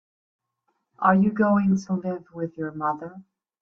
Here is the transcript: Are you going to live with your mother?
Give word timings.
Are 0.97 1.13
you 1.13 1.31
going 1.31 1.77
to 1.77 1.93
live 1.93 2.25
with 2.33 2.57
your 2.57 2.71
mother? 2.71 3.21